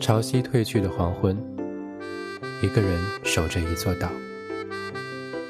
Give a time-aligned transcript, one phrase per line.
[0.00, 1.36] 潮汐退去的黄昏，
[2.62, 4.08] 一个人守着一座岛。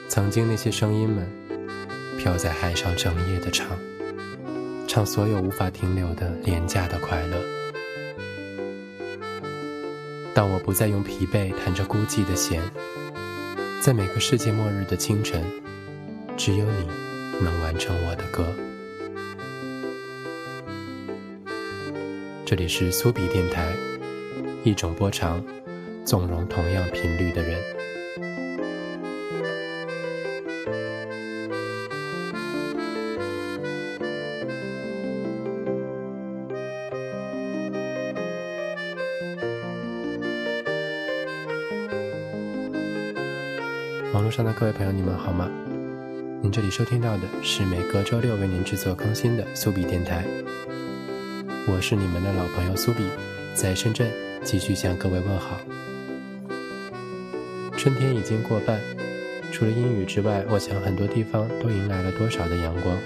[0.09, 1.29] 曾经那些声音们，
[2.19, 3.77] 飘在海上整夜的唱，
[4.89, 7.58] 唱所有无法停留的廉价的快乐。
[10.39, 12.63] 当我不再用疲惫弹着孤寂的弦，
[13.83, 15.45] 在每个世界末日的清晨，
[16.37, 16.87] 只有你
[17.43, 18.47] 能完成我的歌。
[22.47, 23.67] 这里是苏比电台。
[24.63, 25.45] 一种波长，
[26.05, 27.61] 纵容同样频率的人。
[44.39, 45.51] 上的各位朋友，你们好吗？
[46.41, 50.25] 您这里收听到的是每隔周六为您制作更新的苏比电台。
[51.67, 53.03] 我是你们的老朋友苏比，
[53.53, 54.09] 在深圳。
[54.45, 55.59] 继续向各位问好。
[57.77, 58.79] 春天已经过半，
[59.51, 62.97] 除了阴雨之外，我想很多地方都迎来了多少的阳光。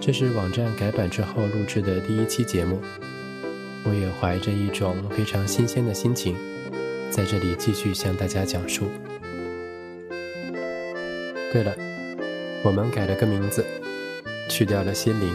[0.00, 2.80] 这是网站改版之后录制的第一期节目，
[3.82, 6.36] 我也怀着一种非常新鲜的心情，
[7.18, 8.86] 在这里继续向大家讲述。
[11.52, 11.74] 对了，
[12.62, 13.66] 我们改了个名字，
[14.48, 15.34] 去掉了“心灵”，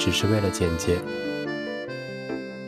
[0.00, 0.96] 只是为了简洁。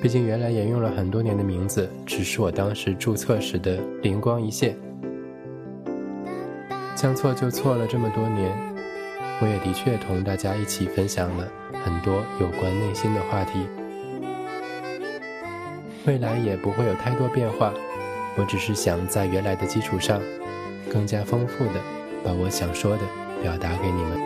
[0.03, 4.77] 毕竟原来沿用了很多年的名字，只是我当时注册时的灵光一现。
[6.95, 8.55] 将错就错了这么多年，
[9.41, 11.51] 我也的确同大家一起分享了
[11.83, 13.67] 很多有关内心的话题。
[16.05, 17.73] 未来也不会有太多变化，
[18.37, 20.21] 我只是想在原来的基础上，
[20.93, 21.81] 更加丰富的
[22.23, 23.03] 把我想说的
[23.43, 24.26] 表达给你们。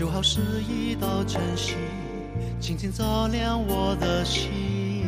[0.00, 1.74] 就好似一道晨曦，
[2.58, 4.99] 轻轻照亮我的心。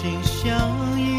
[0.00, 1.09] 心相印，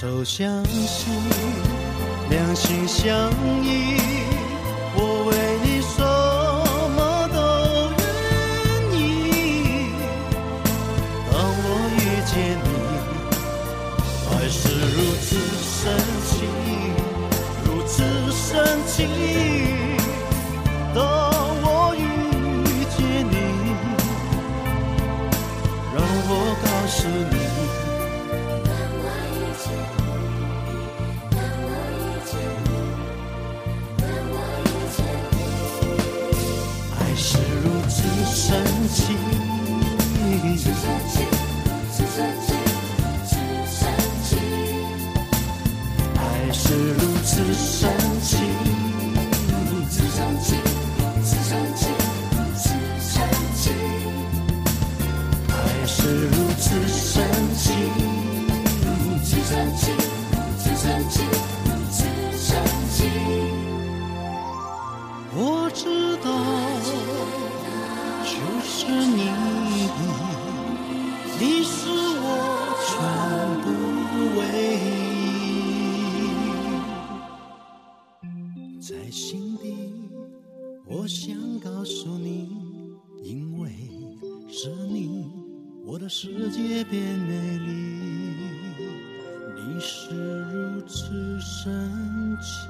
[0.00, 1.12] 手相牵，
[2.30, 3.32] 两心相
[3.64, 3.98] 依，
[4.94, 5.30] 我为
[5.64, 5.98] 你什
[6.94, 6.98] 么
[7.34, 7.36] 都
[7.98, 8.96] 愿意。
[11.32, 11.66] 当我
[11.96, 11.98] 遇
[12.30, 12.66] 见你，
[14.30, 14.62] 爱是
[14.94, 15.26] 如此
[15.66, 15.82] 神
[16.28, 16.30] 奇，
[17.64, 17.98] 如此
[18.30, 18.46] 神
[18.86, 19.77] 奇。
[79.08, 79.74] 在心底，
[80.84, 82.50] 我想告诉你，
[83.22, 83.70] 因为
[84.50, 85.24] 是你，
[85.82, 87.72] 我的世界变美丽，
[89.56, 90.14] 你是
[90.50, 92.68] 如此神奇。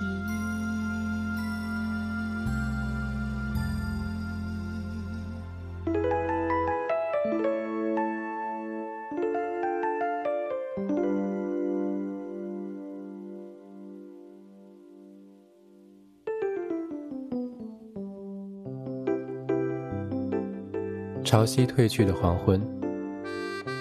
[21.28, 22.58] 潮汐退去的黄昏，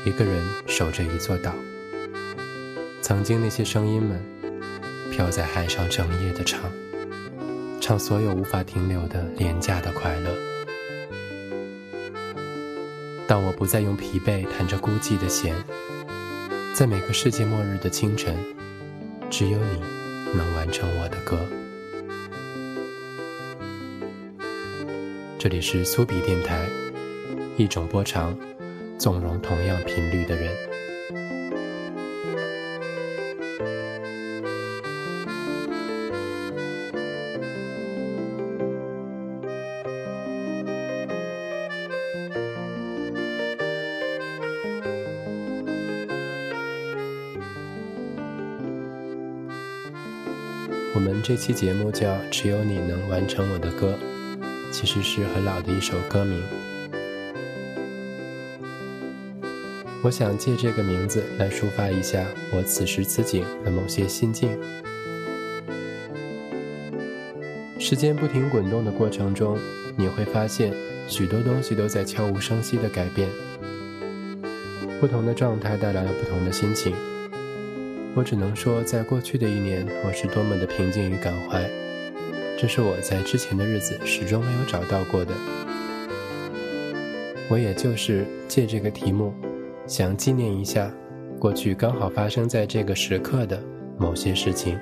[0.05, 1.53] 一个人守着一座岛。
[3.01, 4.21] 曾经那些声音们，
[5.13, 6.59] 飘在海上整夜的唱，
[7.79, 10.35] 唱所有无法停留的廉价的快乐。
[13.29, 15.55] 当我不再用疲惫弹着孤寂的弦，
[16.73, 18.35] 在每个世界末日的清晨，
[19.29, 19.79] 只有你
[20.35, 21.39] 能完成我的歌。
[25.39, 26.67] 这里是苏比电台。
[27.57, 28.37] 一种波长，
[28.99, 30.55] 纵容同样频率的人。
[50.93, 53.97] 我们这期节目叫《只有你能完成我的歌》，
[54.71, 56.39] 其实是很老的一首歌名。
[60.07, 64.49] 我想借这个名字来抒发一下我此时此景的某些心境。
[67.77, 69.59] 时间不停滚动的过程中，
[69.97, 70.71] 你会发现
[71.09, 73.27] 许多东西都在悄无声息的改变。
[75.01, 76.95] 不同的状态带来了不同的心情。
[78.15, 81.69] 我只能说，在过去的一年，我是多么的平静与感怀，
[82.57, 85.33] 这是我在之前的日子始终没有找到过的。
[87.49, 89.33] 我也就是借这个题目。
[89.87, 90.91] 想纪念一下，
[91.39, 93.57] 过去刚好发生在这个时刻的
[93.97, 94.77] 某些事情。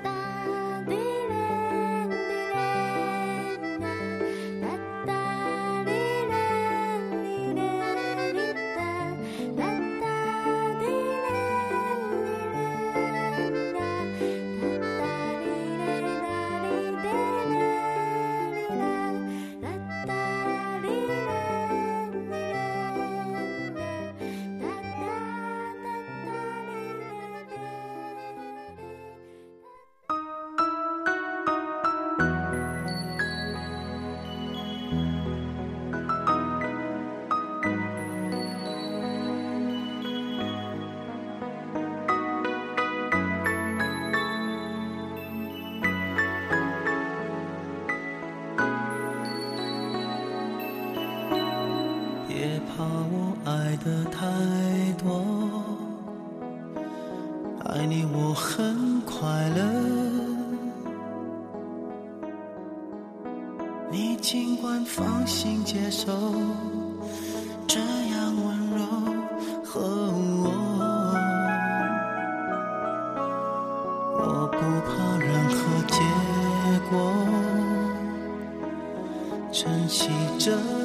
[80.52, 80.75] 很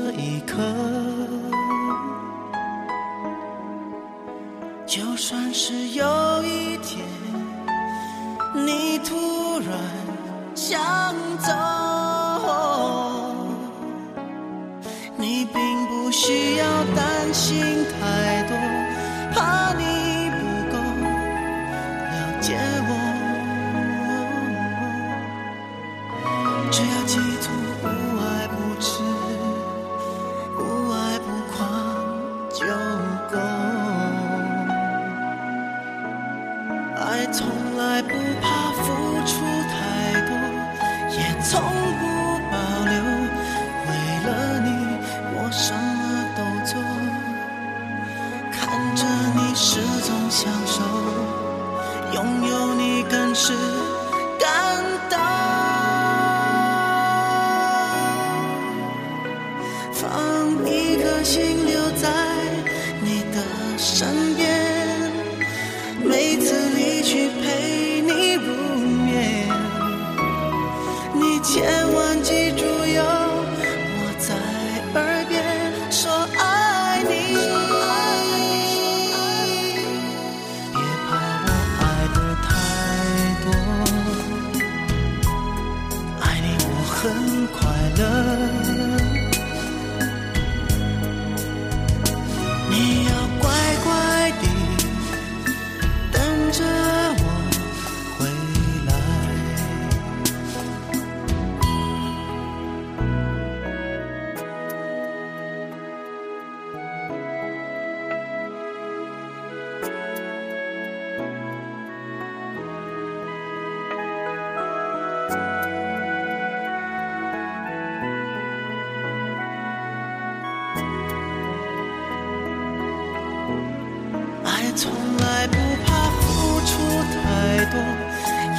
[127.71, 127.79] 多，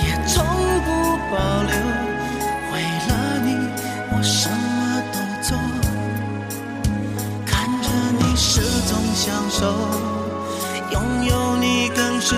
[0.03, 0.45] 也从
[0.85, 0.89] 不
[1.31, 1.73] 保留。
[2.73, 2.75] 为
[3.09, 3.11] 了
[3.45, 3.49] 你，
[4.11, 5.49] 我什么都做。
[7.47, 7.51] 看
[7.83, 7.87] 着
[8.19, 9.61] 你始终享受，
[10.91, 12.35] 拥有你更是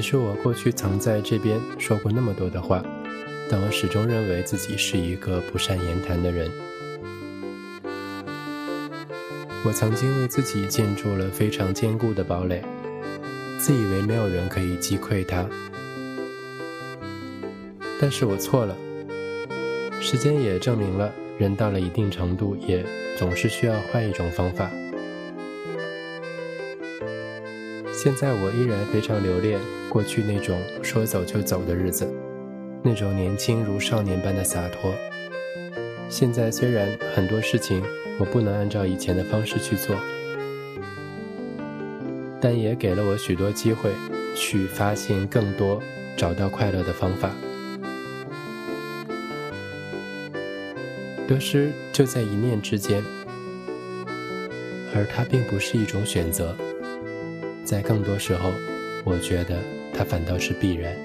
[0.00, 2.80] 其实我过去曾在这边说过那么多的话，
[3.50, 6.48] 但我始终认为自己是一个不善言谈的人。
[9.64, 12.62] 我曾经为自己建筑了非常坚固的堡垒，
[13.58, 15.44] 自以为没有人可以击溃它。
[18.00, 18.76] 但是我错了。
[20.00, 22.86] 时间也证明了，人到了一定程度，也
[23.18, 24.70] 总是需要换一种方法。
[28.00, 32.08] 现在我依然非常留恋过去那种说走就走的日子，
[32.80, 34.94] 那种年轻如少年般的洒脱。
[36.08, 37.82] 现在虽然很多事情
[38.20, 39.96] 我不能按照以前的方式去做，
[42.40, 43.90] 但也给了我许多机会
[44.36, 45.82] 去发现更多
[46.16, 47.32] 找到快乐的方法。
[51.26, 53.02] 得失就在一念之间，
[54.94, 56.54] 而它并不是一种选择。
[57.68, 58.50] 在更多时候，
[59.04, 60.96] 我觉得它反倒是必然。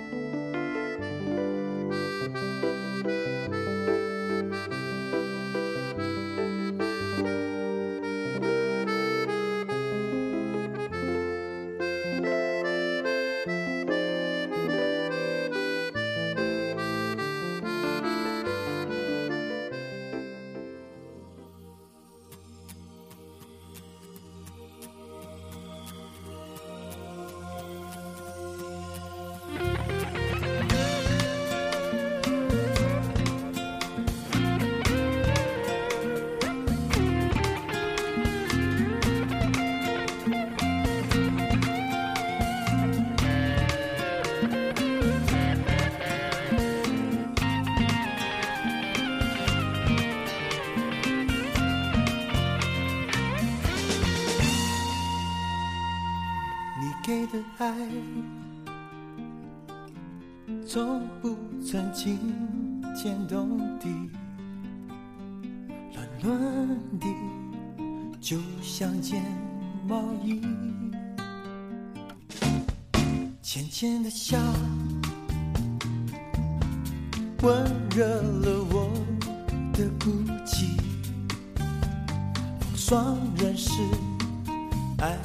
[57.63, 57.73] 爱，
[60.67, 61.33] 从不
[61.65, 62.19] 曾惊
[62.93, 63.87] 天动地，
[65.95, 66.67] 乱乱
[66.99, 67.07] 的，
[68.19, 69.23] 就像件
[69.87, 70.41] 毛衣。
[73.41, 74.37] 浅浅的笑，
[77.43, 77.63] 温
[77.95, 78.91] 热了我
[79.71, 80.11] 的孤
[80.45, 80.75] 寂。
[82.59, 83.71] 风霜人是，
[84.97, 85.17] 爱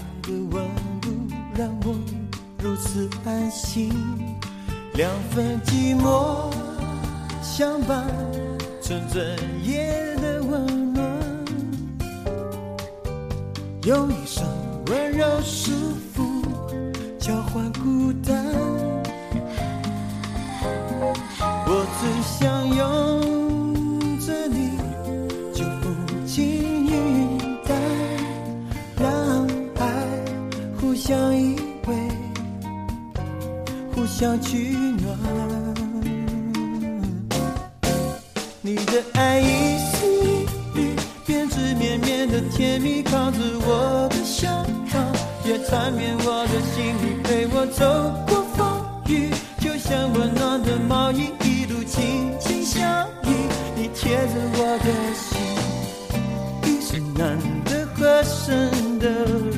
[4.94, 6.50] 两份寂寞
[7.42, 8.06] 相伴，
[8.82, 11.04] 纯真夜的温暖，
[13.84, 14.44] 用一生
[14.86, 15.72] 温柔束
[16.14, 16.42] 缚，
[17.18, 18.44] 交换孤单。
[21.70, 23.07] 我只想拥
[34.18, 35.16] 想取暖，
[38.60, 40.44] 你的爱一丝一
[40.74, 40.90] 缕
[41.24, 44.50] 编织绵绵的甜蜜，靠着我的胸
[44.90, 44.98] 膛，
[45.48, 47.86] 也缠绵我的心里，陪我走
[48.26, 53.30] 过风雨，就像温暖的毛衣，一路紧紧相依，
[53.76, 55.38] 你贴着我的心，
[56.64, 59.57] 一生难得合身的。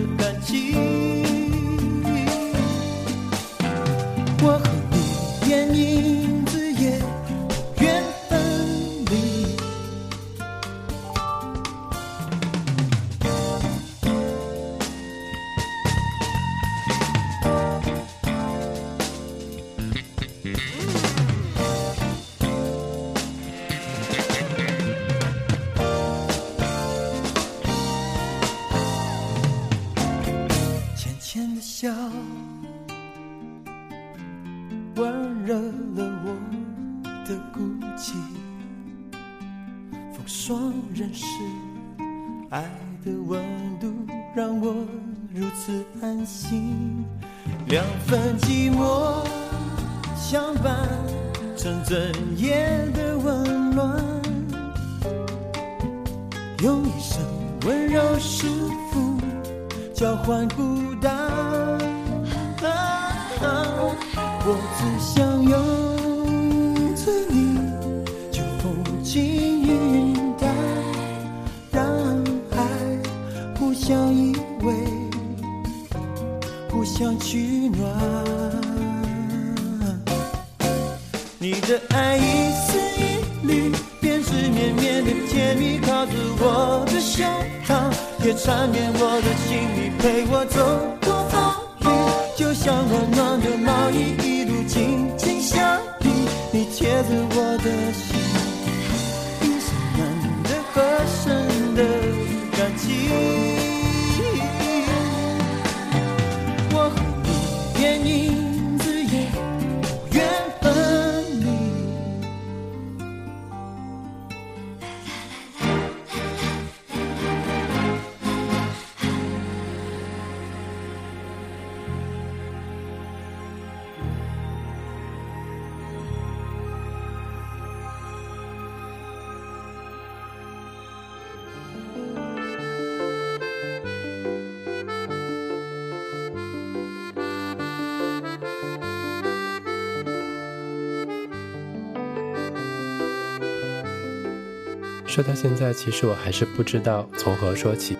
[145.11, 147.97] 说到现在，其实我还是不知道从何说起。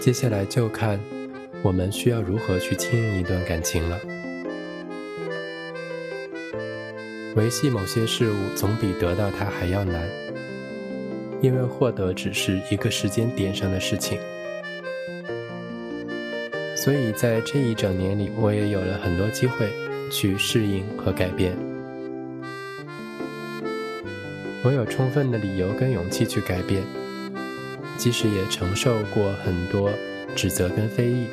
[0.00, 0.98] 接下来就看
[1.62, 3.96] 我们需要如何去经营一段感情了。
[7.36, 10.02] 维系某些事物总比得到它还要难，
[11.40, 14.18] 因为获得只是一个时间点上的事情。
[16.74, 19.68] 所以在这一整年里，我也有了很多机会
[20.10, 21.69] 去适应和改变。
[24.62, 26.82] 我有充分的理由跟勇气去改变，
[27.96, 29.90] 即使也承受过很多
[30.36, 31.26] 指责跟非议，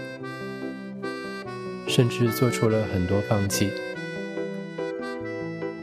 [1.87, 3.69] 甚至做出了很多放弃。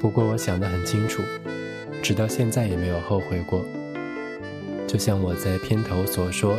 [0.00, 1.22] 不过我想得很清楚，
[2.02, 3.62] 直到现在也没有后悔过。
[4.86, 6.56] 就像我在片头所说，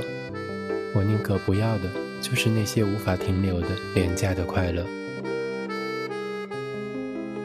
[0.93, 1.89] 我宁可不要的
[2.21, 4.85] 就是那些无法停留的廉价的快乐。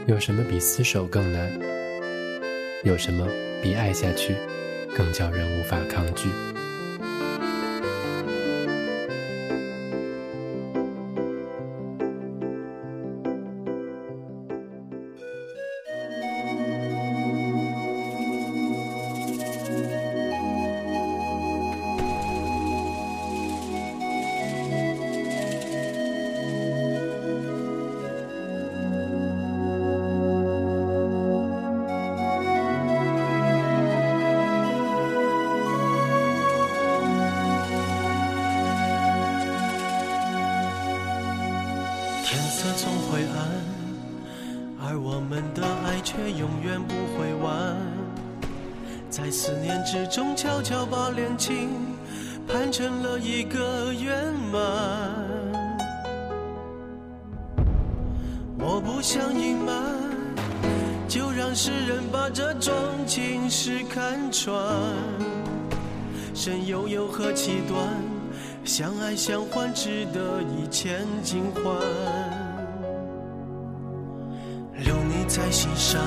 [0.07, 1.70] 有什么比厮守更难？
[2.83, 3.27] 有什么
[3.63, 4.35] 比爱下去
[4.97, 6.50] 更叫人无法抗拒？
[46.71, 47.77] 远不会完。
[49.11, 51.69] 在思念之中，悄悄把恋情
[52.47, 54.61] 盼成了一个圆满。
[58.57, 59.83] 我不想隐瞒，
[61.09, 62.73] 就让世人把这桩
[63.05, 64.55] 情事看穿。
[66.33, 67.77] 生悠悠何其短，
[68.65, 71.65] 相爱相欢，值得一千金换。
[74.79, 76.01] 留你在心上，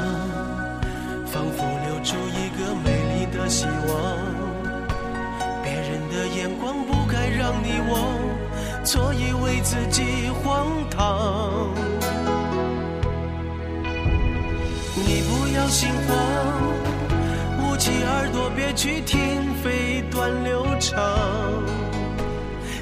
[18.56, 19.20] 别去听
[19.64, 20.94] 蜚短流长。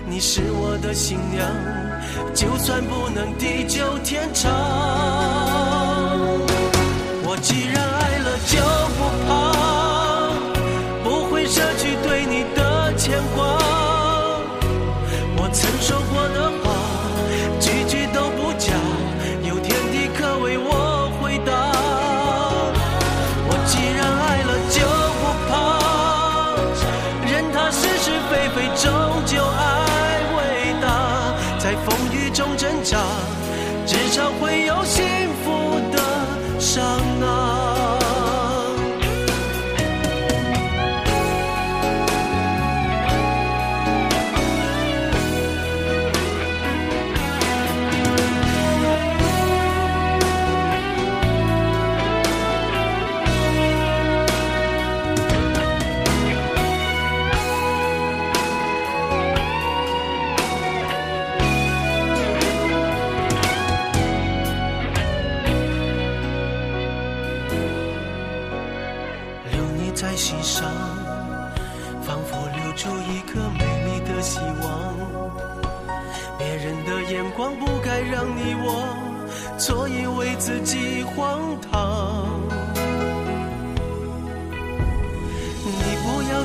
[0.05, 1.47] 你是我的新娘，
[2.33, 3.97] 就算不能地久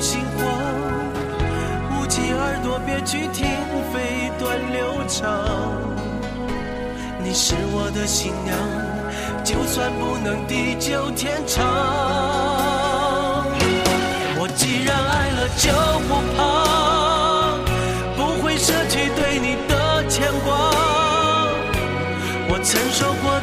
[0.01, 0.45] 心慌，
[1.91, 3.47] 捂起耳朵别去听
[3.91, 5.27] 飞短流长。
[7.23, 8.55] 你是我的新娘，
[9.43, 11.65] 就算不能地久天长，
[14.39, 15.71] 我既然爱了就
[16.07, 16.39] 不怕，
[18.15, 20.55] 不会舍去对你的牵挂。
[22.49, 23.36] 我曾说过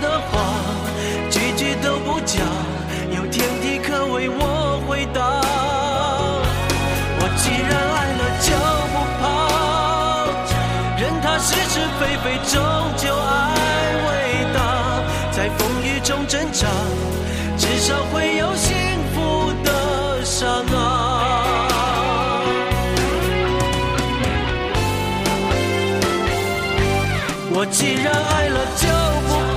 [27.64, 28.84] 我既然爱了就
[29.24, 29.32] 不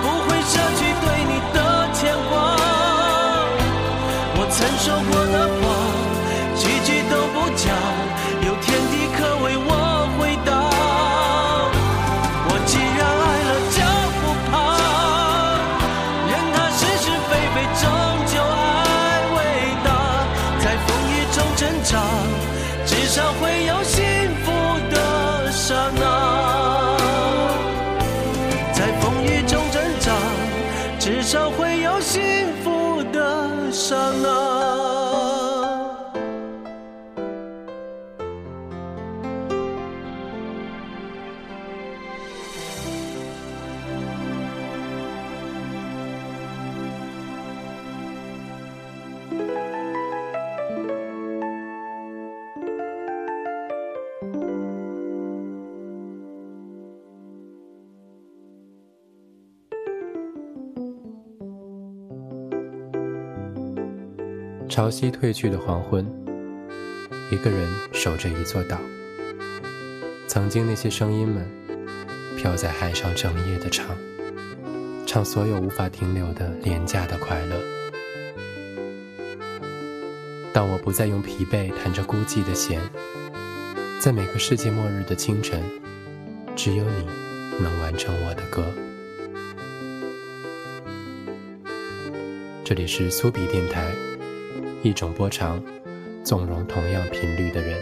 [0.00, 1.56] 不会舍去对你的
[1.92, 2.32] 牵挂。
[4.38, 5.62] 我曾说过的话，
[6.56, 7.68] 句句都不假，
[8.48, 9.68] 有天地可为我
[10.16, 10.50] 回答。
[12.48, 13.84] 我既然爱了就
[14.16, 14.52] 不怕，
[16.30, 17.84] 任他是是非非，终
[18.32, 19.38] 究爱伟
[19.84, 19.86] 大。
[20.64, 22.00] 在风雨中挣扎，
[22.86, 24.00] 至少会有幸
[24.42, 24.48] 福
[24.90, 26.11] 的刹那。
[64.72, 66.02] 潮汐退去的黄昏，
[67.30, 68.78] 一个人守着一座岛。
[70.26, 71.46] 曾经那些声音们，
[72.38, 73.94] 飘在海上整夜的唱，
[75.06, 77.60] 唱所有无法停留的廉价的快乐。
[80.54, 82.80] 当我不再用疲惫弹着孤寂的弦，
[84.00, 85.62] 在每个世界末日的清晨，
[86.56, 87.06] 只有你
[87.60, 88.64] 能完成我的歌。
[92.64, 93.92] 这里是苏比电台。
[94.82, 95.62] 一种波长，
[96.24, 97.80] 纵容同样频率的人。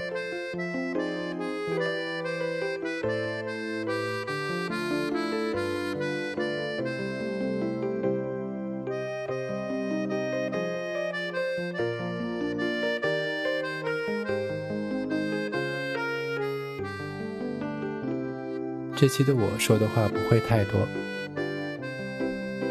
[18.95, 20.87] 这期的我说的话不会太多，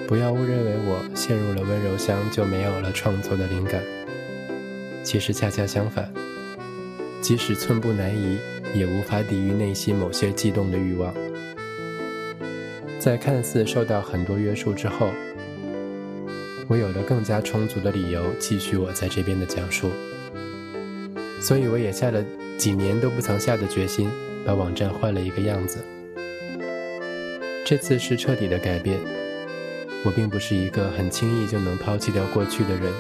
[0.08, 3.99] 不要误认为我陷入了温柔乡就没有了创作的灵感。
[5.10, 6.14] 其实恰恰相反，
[7.20, 8.38] 即使寸步难移，
[8.76, 11.12] 也无法抵御内心某些悸动的欲望。
[13.00, 15.10] 在看似受到很多约束之后，
[16.68, 19.90] 我有了更加充足的理由继续我在这边的讲述。
[21.42, 22.24] 所以我也下了
[22.56, 24.12] 几年都不曾下的决心，
[24.46, 25.84] 把网站换了一个样子。
[27.66, 29.00] 这次是彻底的改变。
[30.06, 32.94] 我并不是一个很轻易就能抛弃掉过去的人，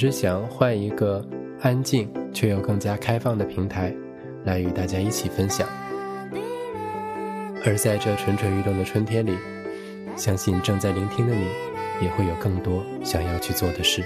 [0.00, 1.22] 只想换一个
[1.60, 3.94] 安静却又更加开放的平台，
[4.44, 5.68] 来与大家一起分享。
[7.66, 9.36] 而在这蠢蠢欲动的春天里，
[10.16, 11.44] 相信正在聆听的你，
[12.00, 14.02] 也会有更多想要去做的事。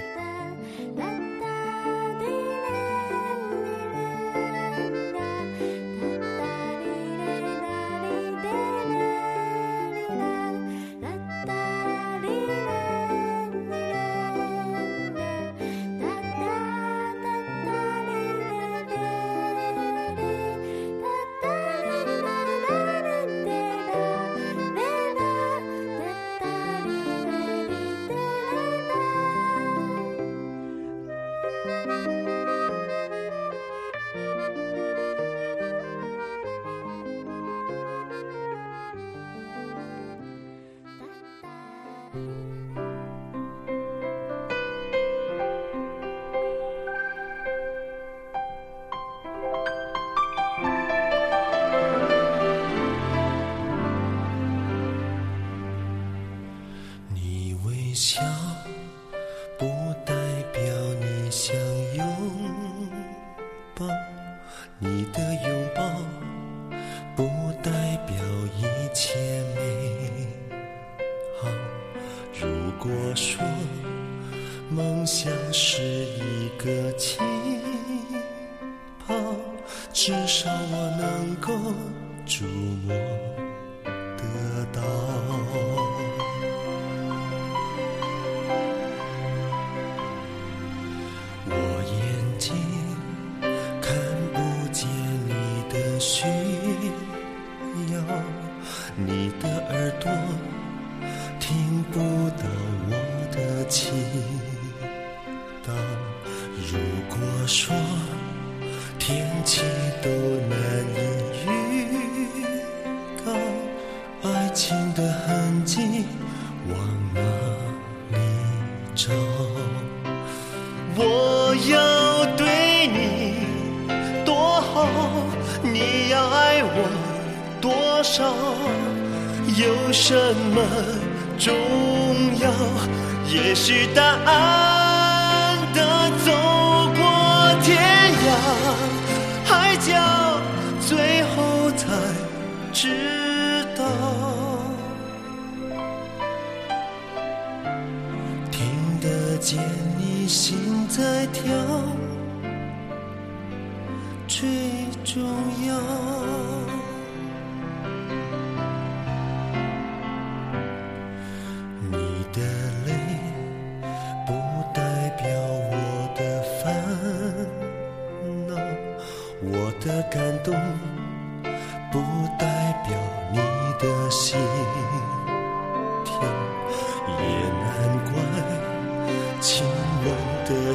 [96.05, 96.34] 许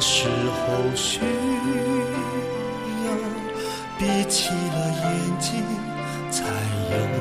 [0.01, 1.19] 时候需
[3.05, 3.11] 要
[3.99, 5.63] 闭起了眼睛
[6.31, 6.43] 才
[6.89, 7.20] 有。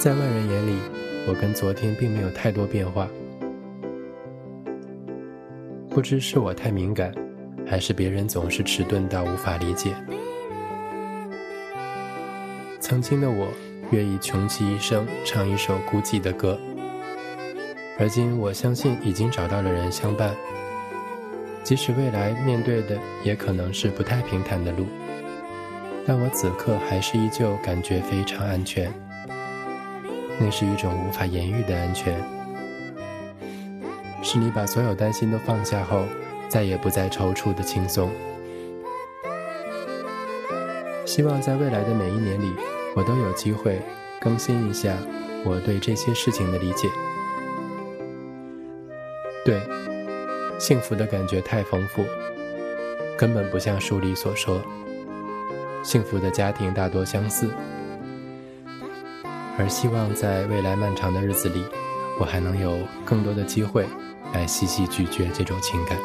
[0.00, 0.78] 在外人眼里，
[1.28, 3.06] 我跟昨天并没有太多变化。
[5.90, 7.12] 不知是我太敏感，
[7.66, 9.94] 还是别人总是迟钝到无法理解。
[12.80, 13.48] 曾经的我，
[13.90, 16.58] 愿意穷其一生唱一首孤寂的歌，
[17.98, 20.34] 而今我相信已经找到了人相伴。
[21.62, 24.86] 即使未来面对的也可能是不太平坦的路，
[26.06, 28.90] 但我此刻还是依旧感觉非常安全。
[30.40, 32.18] 那是一种无法言喻的安全，
[34.22, 36.04] 是你把所有担心都放下后，
[36.48, 38.10] 再也不再踌躇的轻松。
[41.04, 42.50] 希望在未来的每一年里，
[42.96, 43.82] 我都有机会
[44.18, 44.96] 更新一下
[45.44, 46.88] 我对这些事情的理解。
[49.44, 49.60] 对。
[50.58, 52.04] 幸福的感觉太丰富，
[53.16, 54.60] 根本不像书里所说。
[55.82, 57.48] 幸福的家庭大多相似，
[59.60, 61.62] 而希望在未来漫长的日子里，
[62.18, 63.86] 我还能有更多的机会
[64.32, 65.98] 来细细咀嚼这种情感。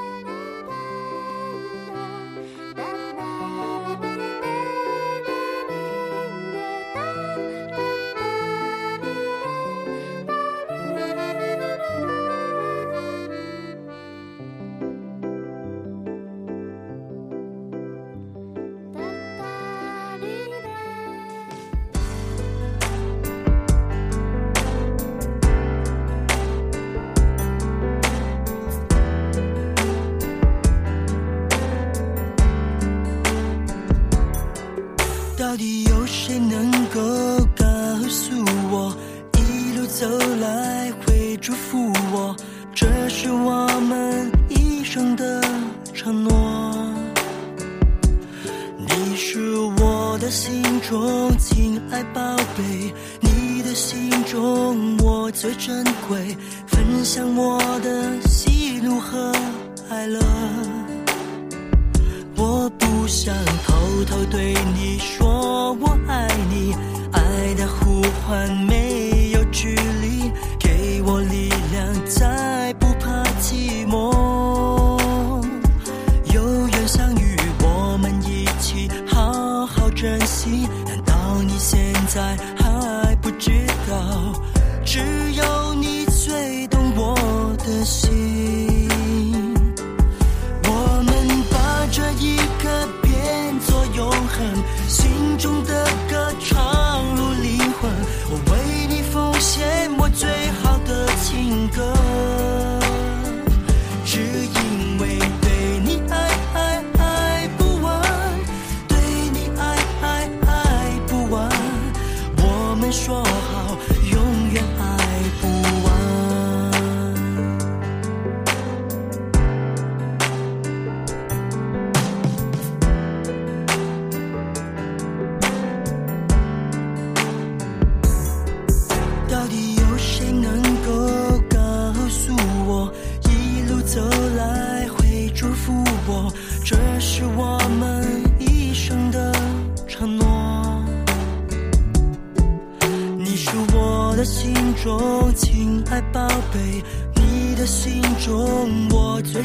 [76.88, 80.68] 相遇我们一起好好珍惜。
[80.86, 82.38] 难道你现在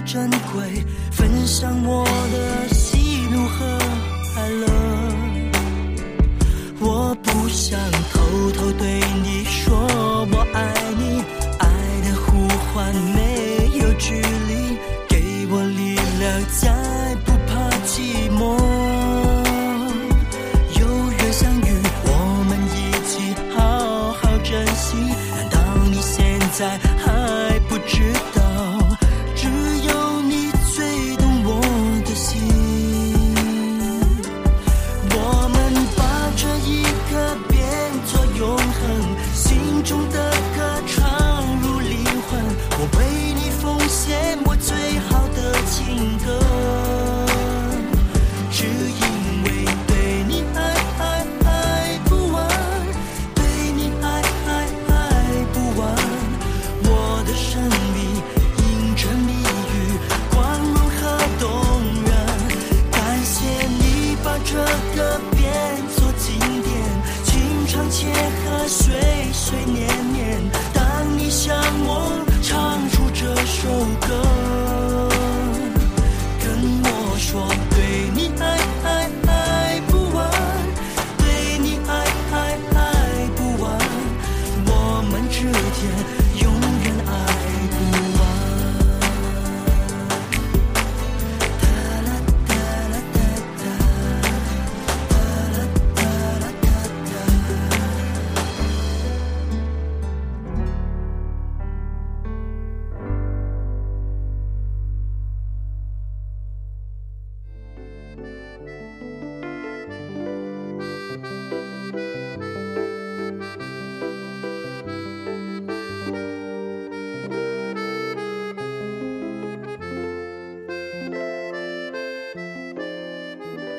[0.01, 2.05] 珍贵分享我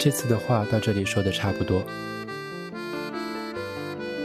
[0.03, 1.79] 这次的话到这里说的差不多。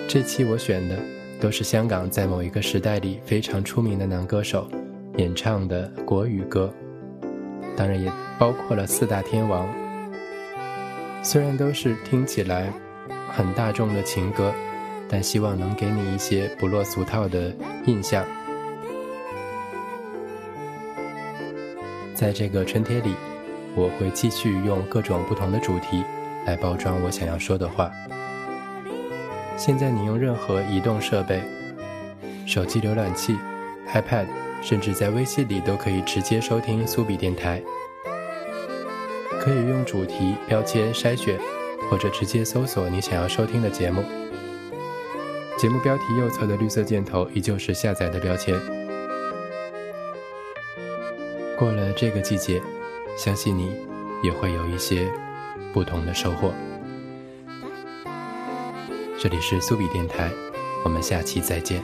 [0.08, 0.98] 这期我选的
[1.38, 4.66] 都是香港在某一个时代里非常出名的男歌手
[5.18, 6.72] 演唱的国语歌，
[7.76, 9.68] 当然也包括了四大天王。
[11.22, 12.72] 虽然都是听起来
[13.30, 14.54] 很大众的情歌，
[15.10, 17.54] 但希望能给你一些不落俗套的
[17.84, 18.24] 印象。
[22.14, 23.14] 在这个春天里。
[23.76, 26.02] 我会继续用各种不同的主题
[26.46, 27.90] 来包装我想要说的话。
[29.58, 31.42] 现在你用任何移动设备、
[32.46, 33.36] 手机浏览器、
[33.92, 34.26] iPad，
[34.62, 37.62] 甚至在微信里都可以直接收听苏比电台。
[39.40, 41.38] 可以用主题标签筛选，
[41.90, 44.02] 或者直接搜索你想要收听的节目。
[45.58, 48.58] 节目标题右侧的绿色箭头依旧是下载的标签。
[51.58, 52.60] 过了这个季节。
[53.16, 53.74] 相信你
[54.22, 55.10] 也会有一些
[55.72, 56.52] 不同的收获。
[59.18, 60.30] 这里是苏比电台，
[60.84, 61.82] 我们下期再见。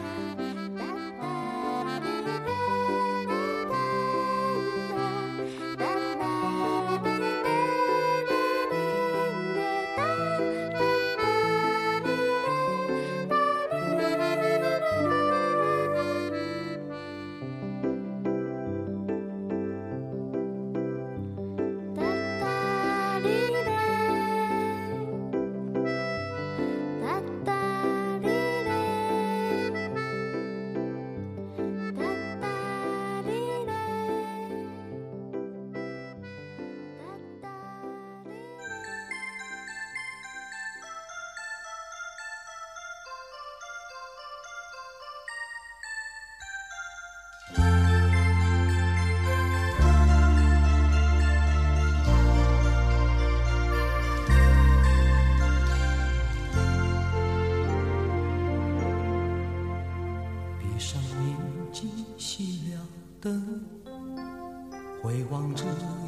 [65.01, 65.65] 回望这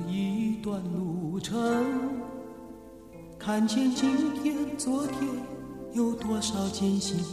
[0.08, 1.56] 一段路程
[3.38, 5.28] 看见今天、昨天
[5.92, 7.24] 有多少艰辛，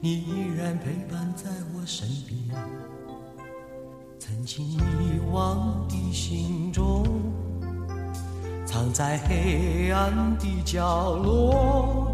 [0.00, 2.38] 你依然陪伴在我身边。
[4.18, 7.04] 曾经遗忘的心中，
[8.64, 12.10] 藏在黑暗的角落，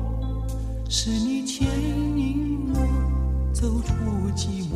[0.89, 1.69] 是你牵
[2.17, 3.95] 引我走出
[4.35, 4.75] 寂寞，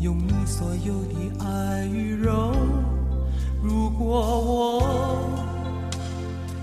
[0.00, 2.54] 用你所有的爱与柔。
[3.62, 4.06] 如果
[4.40, 5.48] 我。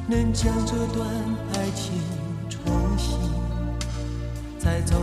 [0.07, 1.03] 能将这段
[1.55, 1.99] 爱情
[2.47, 2.61] 重
[2.95, 3.17] 新
[4.59, 5.01] 再走过，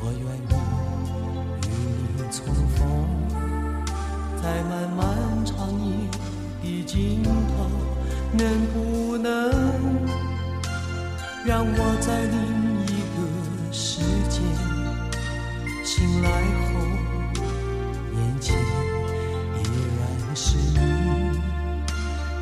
[0.00, 0.50] 我愿意
[1.68, 1.70] 与
[2.16, 2.76] 你重逢，
[4.42, 5.00] 在漫漫
[5.46, 5.54] 长
[5.86, 5.88] 夜
[6.60, 7.30] 的尽头，
[8.32, 8.42] 能
[8.74, 9.28] 不能
[11.46, 12.36] 让我在另
[16.28, 16.32] 来
[16.68, 16.72] 后，
[18.14, 18.46] 眼前
[19.56, 19.64] 依
[19.98, 20.00] 然
[20.36, 20.78] 是你，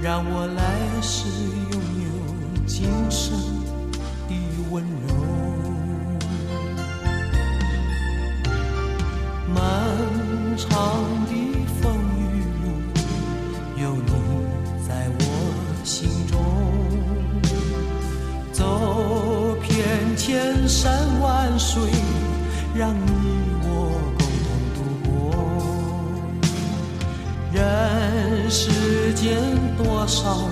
[0.03, 0.61] 让我来。
[1.03, 2.09] 世拥有
[2.67, 3.39] 今生
[4.27, 4.35] 的
[4.71, 5.15] 温柔。
[9.55, 9.55] 漫
[10.57, 10.67] 长
[11.27, 11.31] 的
[11.81, 11.85] 风
[12.19, 12.21] 雨
[12.65, 12.65] 路，
[13.81, 14.11] 有你
[14.89, 15.21] 在我
[15.85, 16.35] 心中。
[18.53, 21.93] 走遍千山万水，
[22.75, 22.97] 让
[30.07, 30.47] 多少？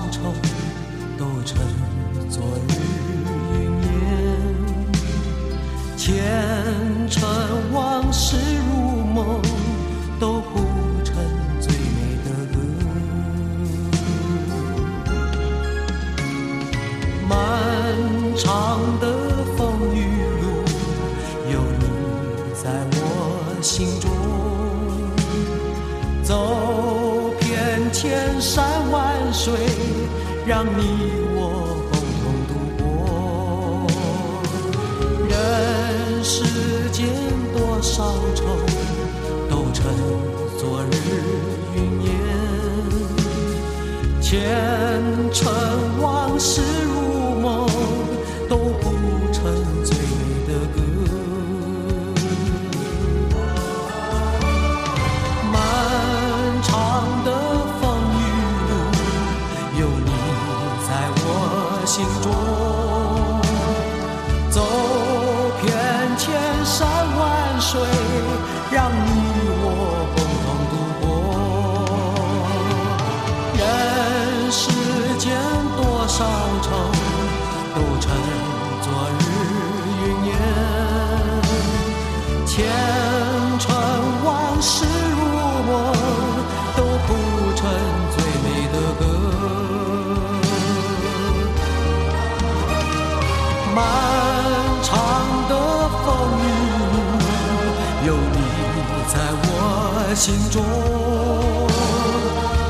[30.47, 32.83] 让你我共同度过。
[35.27, 35.33] 人
[36.23, 36.33] 世
[36.91, 37.07] 间
[37.51, 38.43] 多少愁，
[61.85, 62.84] 心中。
[100.15, 100.63] 心中，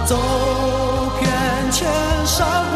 [0.07, 0.17] 走
[1.19, 1.31] 遍
[1.71, 1.87] 千
[2.25, 2.74] 山